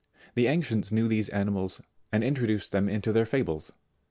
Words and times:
The 0.33 0.47
ancients 0.47 0.91
knew 0.91 1.07
these 1.07 1.29
animals 1.29 1.79
and 2.11 2.23
introduced 2.23 2.71
them 2.71 2.89
into 2.89 3.13
their 3.13 3.27
fables. 3.27 3.71